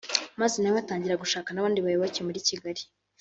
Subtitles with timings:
[0.41, 2.81] Maze nawe atangira gushaka n’abandi bayoboke muri Kigali